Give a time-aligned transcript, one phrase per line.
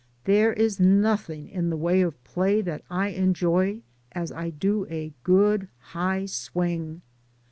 [0.23, 5.13] There is nothing in the way of play that I enjoy as I do a
[5.21, 7.03] good high swing.